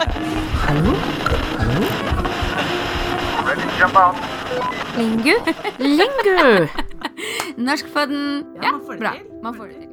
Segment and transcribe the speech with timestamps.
[0.00, 0.94] Hallo?
[1.60, 1.80] Hallo?
[3.46, 4.16] Ready to jump out.
[4.96, 5.34] Lingu.
[5.78, 6.68] Lingu!
[7.66, 8.46] Norskpodden.
[8.62, 9.12] Ja, man får det bra.
[9.12, 9.42] til.
[9.42, 9.86] Man får det til.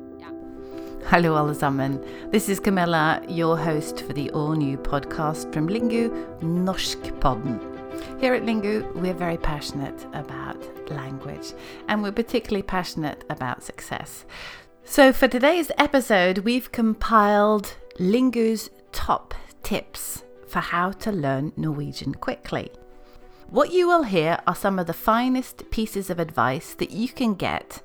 [1.11, 1.99] Hello, alle sammen.
[2.31, 6.09] This is Camilla, your host for the all new podcast from Lingu,
[6.41, 7.59] Norskpodden.
[8.21, 11.53] Here at Lingu, we're very passionate about language,
[11.89, 14.25] and we're particularly passionate about success.
[14.85, 19.33] So, for today's episode, we've compiled Lingu's top
[19.63, 22.71] tips for how to learn Norwegian quickly.
[23.49, 27.33] What you will hear are some of the finest pieces of advice that you can
[27.33, 27.81] get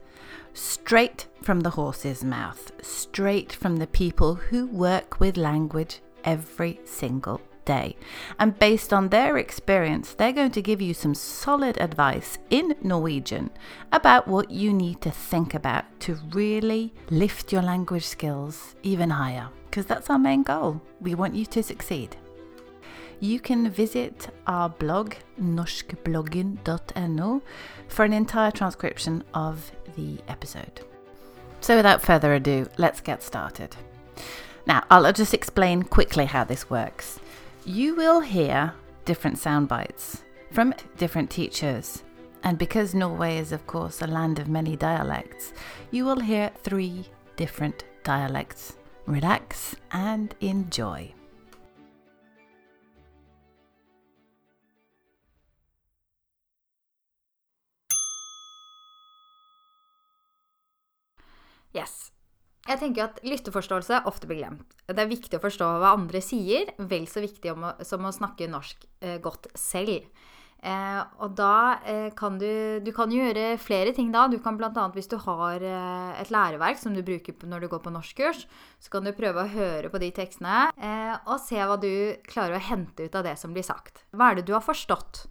[0.55, 7.41] straight from the horse's mouth, straight from the people who work with language every single
[7.65, 7.97] day.
[8.39, 13.51] And based on their experience, they're going to give you some solid advice in Norwegian
[13.93, 19.49] about what you need to think about to really lift your language skills even higher.
[19.71, 20.83] Because that's our main goal.
[21.01, 22.17] We want you to succeed.
[23.21, 27.43] You can visit our blog, norskbloggen.no,
[27.89, 30.81] for an entire transcription of the episode.
[31.61, 33.77] So, without further ado, let's get started.
[34.67, 37.21] Now, I'll just explain quickly how this works.
[37.65, 38.75] You will hear
[39.05, 42.03] different sound bites from different teachers.
[42.43, 45.53] And because Norway is, of course, a land of many dialects,
[45.93, 47.05] you will hear three
[47.37, 48.77] different dialects.
[49.07, 51.15] Relax and enjoy.
[61.73, 62.12] Yes.
[62.63, 64.77] Jeg tenker at lytteforståelse ofte blir glemt.
[64.87, 68.47] Det er viktig å forstå hva andre sier, vel så viktig å, som å snakke
[68.51, 70.07] norsk eh, godt selv.
[70.63, 74.29] Eh, og da eh, kan du Du kan gjøre flere ting da.
[74.31, 74.71] Du kan bl.a.
[74.95, 78.45] hvis du har eh, et læreverk som du bruker når du går på norskkurs,
[78.79, 82.61] så kan du prøve å høre på de tekstene eh, og se hva du klarer
[82.61, 84.05] å hente ut av det som blir sagt.
[84.15, 85.27] Hva er det du har forstått?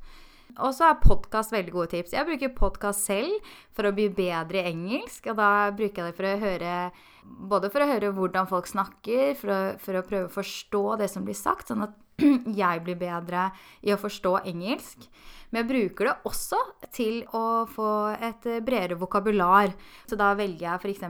[0.59, 2.15] Og så er podkast veldig gode tips.
[2.15, 5.29] Jeg bruker podkast selv for å bli bedre i engelsk.
[5.31, 6.75] Og da bruker jeg det for å høre
[7.21, 11.07] Både for å høre hvordan folk snakker, for å, for å prøve å forstå det
[11.11, 11.93] som blir sagt, sånn at
[12.63, 13.49] jeg blir bedre
[13.81, 15.07] i å forstå engelsk.
[15.51, 16.57] Men jeg bruker det også
[16.95, 17.87] til å få
[18.23, 19.73] et bredere vokabular.
[20.07, 21.03] Så da velger jeg f.eks.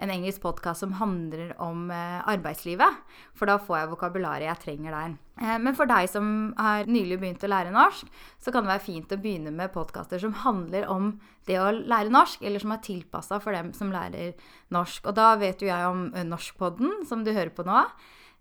[0.00, 3.02] en engelsk podkast som handler om eh, arbeidslivet.
[3.36, 5.18] For da får jeg vokabularet jeg trenger der.
[5.36, 8.08] Eh, Men for deg som har nylig begynt å lære norsk,
[8.40, 12.08] så kan det være fint å begynne med podkaster som handler om det å lære
[12.12, 14.32] norsk, eller som er tilpassa for dem som lærer
[14.72, 15.04] norsk.
[15.04, 17.84] Og da vet jo jeg om eh, Norskpodden, som du hører på nå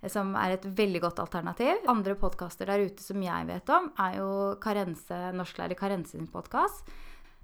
[0.06, 1.82] som er et veldig godt alternativ.
[1.90, 4.30] Andre podkaster der ute som jeg vet om, er jo
[4.62, 6.86] Karense, norsklærer Karense sin podkast.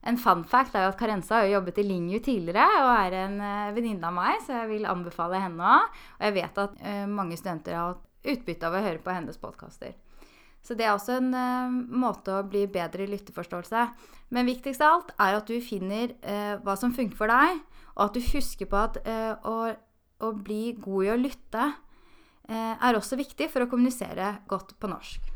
[0.03, 3.13] En fun fact er jo at Karense har jo jobbet i Linju tidligere og er
[3.21, 6.01] en uh, venninne av meg, så jeg vil anbefale henne òg.
[6.19, 9.39] Og jeg vet at uh, mange studenter har hatt utbytte av å høre på hennes
[9.39, 9.95] podkaster.
[10.63, 13.87] Så det er også en uh, måte å bli bedre i lytteforståelse.
[14.35, 16.13] Men viktigst av alt er at du finner
[16.65, 17.59] hva som funker for deg,
[17.93, 18.95] og at du husker på at
[19.45, 19.57] å,
[20.25, 21.82] å bli god i å lytte eh,
[22.49, 25.33] er også viktig for å kommunisere godt på norsk.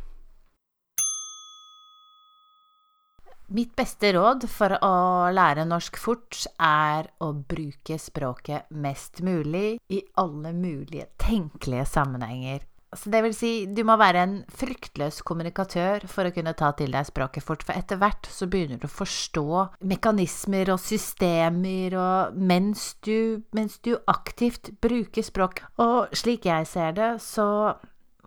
[3.47, 4.95] Mitt beste råd for å
[5.31, 12.65] lære norsk fort er å bruke språket mest mulig i alle mulige tenkelige sammenhenger.
[12.95, 16.93] Så det vil si, du må være en fryktløs kommunikatør for å kunne ta til
[16.95, 19.47] deg språket fort, for etter hvert så begynner du å forstå
[19.91, 25.65] mekanismer og systemer og mens du, mens du aktivt bruker språk.
[25.83, 27.75] Og slik jeg ser det, så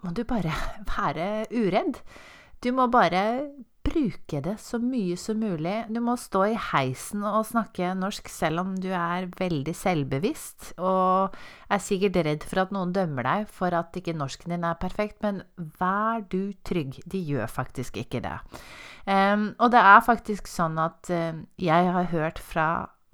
[0.04, 0.52] må du bare
[0.92, 2.02] være uredd.
[2.60, 3.24] Du må bare
[3.86, 5.74] bruke det så mye som mulig.
[5.88, 11.36] Du må stå i heisen og snakke norsk selv om du er veldig selvbevisst og
[11.70, 15.20] er sikkert redd for at noen dømmer deg for at ikke norsken din er perfekt,
[15.24, 15.42] men
[15.80, 17.00] vær du trygg.
[17.06, 18.38] De gjør faktisk ikke det.
[19.08, 22.70] Um, og det er faktisk sånn at uh, jeg har hørt fra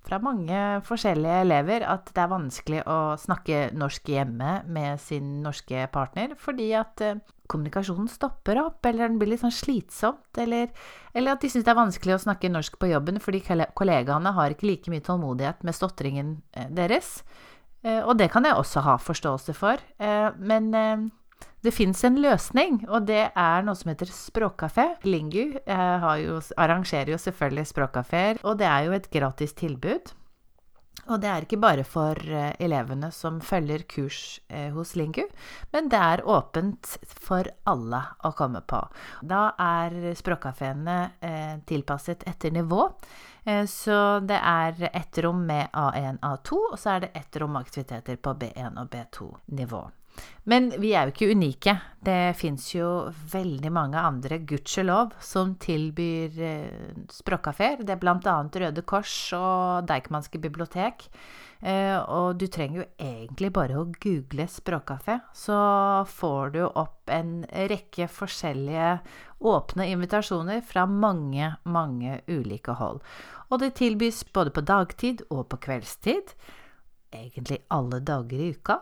[0.06, 5.86] fra mange forskjellige elever at det er vanskelig å snakke norsk hjemme med sin norske
[5.92, 7.18] partner, fordi at eh,
[7.50, 10.70] kommunikasjonen stopper opp, eller den blir litt sånn slitsomt, eller,
[11.14, 13.42] eller at de syns det er vanskelig å snakke norsk på jobben fordi
[13.76, 17.20] kollegaene har ikke like mye tålmodighet med stotringen eh, deres.
[17.82, 19.82] Eh, og det kan jeg også ha forståelse for,
[20.36, 20.72] men
[21.66, 24.86] det fins en løsning, og det er noe som heter språkkafé.
[25.08, 30.12] Lingu eh, jo, arrangerer jo selvfølgelig språkkafeer, og det er jo et gratis tilbud.
[31.06, 35.22] Og det er ikke bare for eh, elevene som følger kurs eh, hos Lingu,
[35.74, 38.80] men det er åpent for alle å komme på.
[39.22, 42.88] Da er språkkafeene eh, tilpasset etter nivå.
[43.70, 48.18] Så det er ett rom med A1, A2, og så er det ett rom aktiviteter
[48.18, 49.84] på B1 og B2-nivå.
[50.46, 51.72] Men vi er jo ikke unike.
[52.06, 52.86] Det fins jo
[53.32, 57.82] veldig mange andre, gudskjelov, som tilbyr eh, språkkafeer.
[57.82, 58.36] Det er bl.a.
[58.46, 61.08] Røde Kors og Deichmanske bibliotek.
[61.66, 65.56] Eh, og du trenger jo egentlig bare å google språkkafé, så
[66.10, 67.40] får du opp en
[67.72, 68.90] rekke forskjellige
[69.50, 73.00] åpne invitasjoner fra mange, mange ulike hold.
[73.50, 76.34] Og det tilbys både på dagtid og på kveldstid.
[77.14, 78.80] Egentlig alle dager i uka.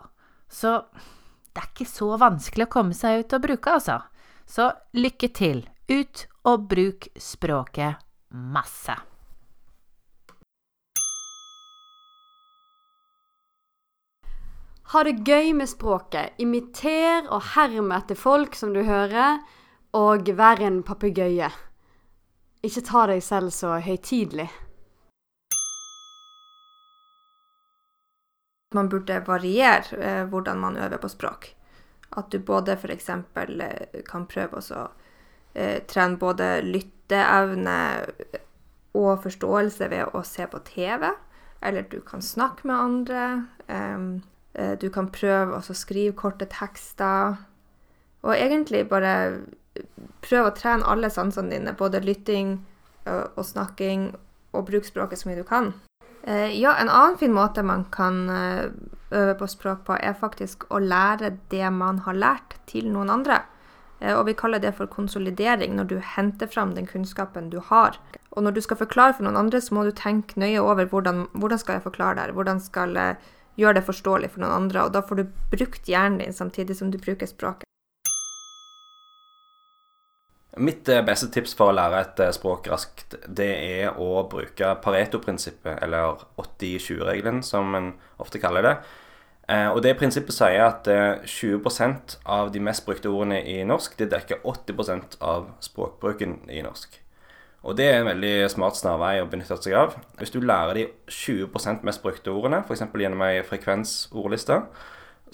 [0.49, 0.81] Så
[1.55, 4.01] det er ikke så vanskelig å komme seg ut og bruke, altså.
[4.47, 5.63] Så lykke til.
[5.87, 8.01] Ut og bruk språket
[8.35, 8.97] masse.
[14.95, 16.35] Ha det gøy med språket.
[16.43, 19.39] Imiter og herm etter folk som du hører,
[19.95, 21.49] og vær en papegøye.
[22.67, 24.51] Ikke ta deg selv så høytidelig.
[28.75, 31.55] Man burde variere eh, hvordan man øver på språk.
[32.17, 33.09] At du både f.eks.
[33.11, 34.83] Eh, kan prøve å
[35.55, 37.79] eh, trene både lytteevne
[38.95, 41.09] og forståelse ved å se på TV.
[41.65, 43.25] Eller du kan snakke med andre.
[43.67, 47.41] Eh, du kan prøve å skrive korte tekster.
[48.23, 49.41] Og egentlig bare
[50.23, 52.61] prøve å trene alle sansene dine, både lytting
[53.05, 54.13] og, snakking,
[54.55, 55.75] og bruke språket så mye du kan.
[56.27, 58.71] Eh, ja, en annen fin måte man kan eh,
[59.11, 63.43] øve på språk på, er faktisk å lære det man har lært, til noen andre.
[64.01, 68.01] Eh, og vi kaller det for konsolidering, når du henter fram den kunnskapen du har.
[68.33, 71.27] Og når du skal forklare for noen andre, så må du tenke nøye over hvordan,
[71.37, 73.21] hvordan skal jeg forklare det her, hvordan skal jeg
[73.61, 74.89] gjøre det forståelig for noen andre.
[74.89, 77.64] Og da får du brukt hjernen din samtidig som du bruker språket.
[80.57, 84.77] Mitt eh, beste tips for å lære et eh, språk raskt, det er å bruke
[84.85, 87.89] Pareto-prinsippet, eller 80-20-regelen, som en
[88.23, 88.75] ofte kaller det.
[89.51, 94.13] Eh, og det prinsippet sier at 20% av de mest brukte ordene i norsk, det
[94.15, 97.01] dekker 80% av språkbruken i norsk.
[97.65, 99.99] Og det er en veldig smart snarvei å benytte seg av.
[100.21, 102.85] Hvis du lærer de 20% mest brukte ordene, f.eks.
[102.95, 104.61] gjennom ei frekvensordliste,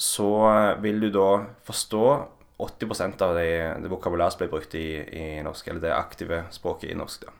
[0.01, 0.31] så
[0.81, 1.31] vil du da
[1.67, 2.05] forstå
[2.67, 3.51] 80% av det,
[3.83, 7.27] det vokabularet som blir brukt i, i, norsk, eller det aktive språket i norsk.
[7.27, 7.37] da.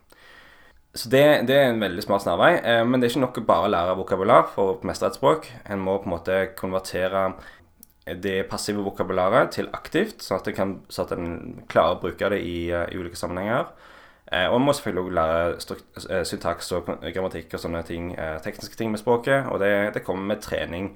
[0.93, 2.51] Så det, det, er en veldig smart snarvei.
[2.57, 5.47] Eh, men det er ikke nok å bare lære vokabular for å mestre et språk.
[5.71, 7.29] En må på en måte konvertere
[8.21, 12.41] det passive vokabularet til aktivt, sånn at, kan, så at en klarer å bruke det
[12.43, 13.69] i, i ulike sammenhenger.
[14.31, 18.37] Eh, og en må selvfølgelig også lære eh, syntaks og grammatikk og sånne ting, eh,
[18.43, 19.49] tekniske ting med språket.
[19.51, 20.93] Og det, det kommer med trening.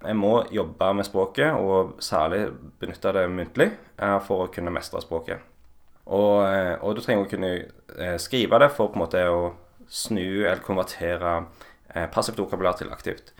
[0.00, 2.46] Jeg må jobbe med språket, og særlig
[2.80, 3.68] benytte det muntlig
[4.00, 5.42] eh, for å kunne mestre språket.
[6.06, 9.50] Og, eh, og, du trenger å kunne eh, skrive det for på en måte å
[9.90, 11.42] snu eller konvertere
[12.14, 13.32] passivt vokabular til aktivt.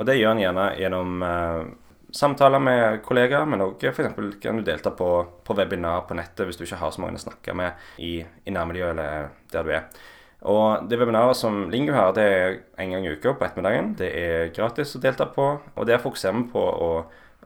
[0.00, 1.24] Og det gjør en gjerne gjennom
[2.16, 4.14] samtaler med kollegaer, men òg f.eks.
[4.40, 5.08] kan du delta på,
[5.44, 8.54] på, webinar på nettet hvis du ikke har så mange å snakke med i, i
[8.54, 9.84] nærmiljøet eller der du er.
[10.44, 13.94] Og det webinaret som Lingo har, det er en gang i uka på ettermiddagen.
[13.96, 16.90] Det er gratis å delta på, og der fokuserer vi på å,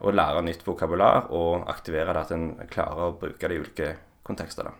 [0.03, 3.95] å lære nytt vokabular og aktivere det at en klarer å bruke det i ulike
[4.27, 4.67] kontekster.
[4.67, 4.75] da.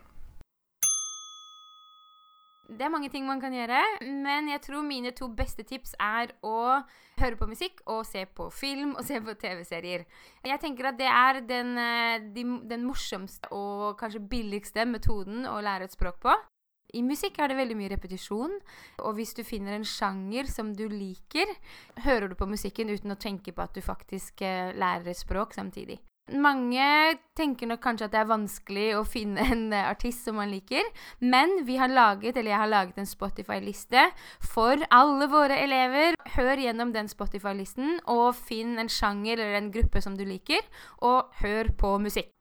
[2.69, 6.35] Det er mange ting man kan gjøre, men jeg tror mine to beste tips er
[6.45, 6.83] å
[7.17, 10.03] høre på musikk og se på film og se på TV-serier.
[10.45, 12.19] Jeg tenker at det er den, eh,
[12.69, 16.35] den morsomste og kanskje billigste metoden å lære et språk på.
[16.93, 18.55] I musikk er det veldig mye repetisjon,
[19.05, 21.51] og hvis du finner en sjanger som du liker,
[22.05, 25.99] hører du på musikken uten å tenke på at du faktisk eh, lærer språk samtidig.
[26.29, 26.85] Mange
[27.37, 30.85] tenker nok kanskje at det er vanskelig å finne en eh, artist som man liker,
[31.21, 34.09] men vi har laget, eller jeg har laget en Spotify-liste
[34.45, 36.17] for alle våre elever.
[36.35, 40.61] Hør gjennom den Spotify-listen og finn en sjanger eller en gruppe som du liker,
[41.01, 42.33] og hør på musikk.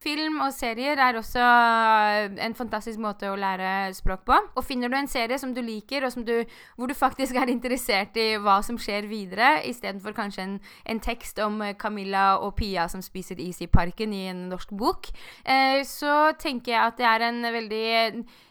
[0.00, 4.36] Film og serier er også eh, en fantastisk måte å lære språk på.
[4.56, 6.38] Og finner du en serie som du liker, og du,
[6.80, 10.54] hvor du faktisk er interessert i hva som skjer videre, istedenfor kanskje en,
[10.88, 14.72] en, tekst om eh, Camilla og Pia som spiser is i parken i en norsk
[14.72, 15.10] bok,
[15.44, 17.84] eh, så tenker jeg at det er en veldig,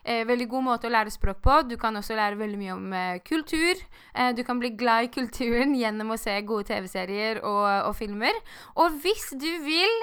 [0.05, 1.57] eh, veldig god måte å lære språk på.
[1.65, 3.81] Du kan også lære veldig mye om eh, kultur.
[4.13, 8.37] Eh, du kan bli glad i kulturen gjennom å se gode TV-serier og, og, filmer.
[8.77, 9.99] Og hvis du vil,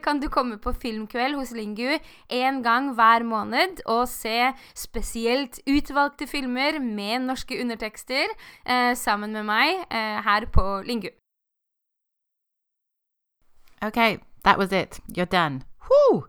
[0.00, 1.98] kan du komme på film filmkveld hos Lingu
[2.30, 8.30] en gang hver måned og se spesielt utvalgte filmer med norske undertekster
[8.66, 11.10] eh, sammen med meg eh, her på Lingu.
[13.82, 15.00] Okay, that was it.
[15.08, 15.64] You're done.
[15.86, 16.26] Whew!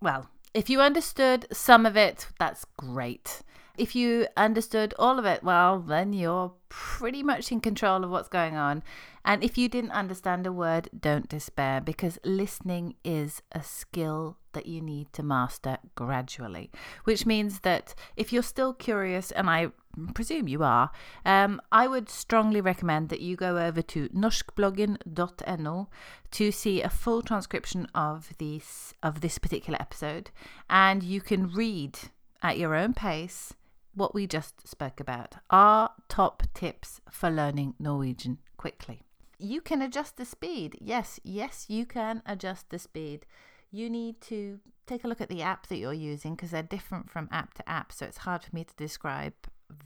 [0.00, 3.42] Well, if you understood some of it, that's great.
[3.78, 8.28] If you understood all of it, well, then you're pretty much in control of what's
[8.28, 8.82] going on.
[9.24, 14.66] And if you didn't understand a word, don't despair because listening is a skill that
[14.66, 16.70] you need to master gradually.
[17.04, 19.68] Which means that if you're still curious, and I
[20.12, 20.90] presume you are,
[21.24, 25.88] um, I would strongly recommend that you go over to norskbloggen.no
[26.32, 30.30] to see a full transcription of this of this particular episode,
[30.68, 31.98] and you can read
[32.42, 33.54] at your own pace
[33.94, 39.02] what we just spoke about our top tips for learning Norwegian quickly.
[39.38, 40.78] You can adjust the speed.
[40.80, 43.26] Yes, yes, you can adjust the speed.
[43.70, 47.10] You need to take a look at the app that you're using because they're different
[47.10, 47.92] from app to app.
[47.92, 49.34] So it's hard for me to describe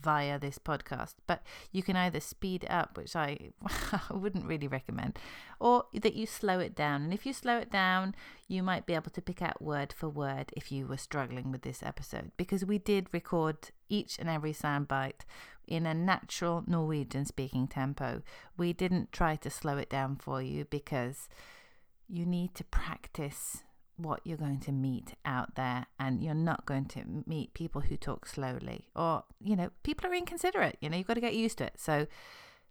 [0.02, 1.14] via this podcast.
[1.26, 3.50] But you can either speed up, which I
[4.10, 5.18] wouldn't really recommend,
[5.60, 7.02] or that you slow it down.
[7.02, 8.14] And if you slow it down,
[8.48, 11.62] you might be able to pick out word for word if you were struggling with
[11.62, 15.24] this episode because we did record each and every soundbite
[15.66, 18.22] in a natural Norwegian speaking tempo.
[18.56, 21.28] We didn't try to slow it down for you because
[22.08, 23.62] you need to practice
[23.96, 27.96] what you're going to meet out there and you're not going to meet people who
[27.96, 31.58] talk slowly or you know people are inconsiderate you know you've got to get used
[31.58, 31.74] to it.
[31.76, 32.06] So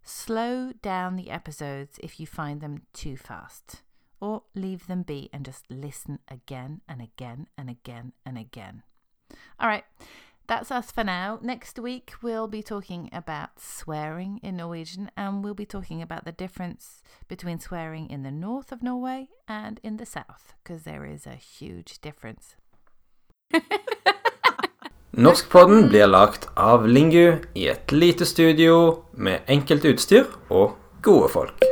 [0.03, 3.81] slow down the episodes if you find them too fast
[4.21, 8.83] or leave them be and just listen again and again and again and again.
[9.59, 9.83] All right
[10.47, 11.39] that's us for now.
[11.41, 16.31] Next week, we'll be talking about swearing in Norwegian and we'll be talking about the
[16.31, 21.25] difference between swearing in the north of Norway and in the south, because there is
[21.25, 22.55] a huge difference.
[25.17, 31.63] Norskpodden blir lagt av Lingu i et lite studio med enkelt utstyr og gode folk.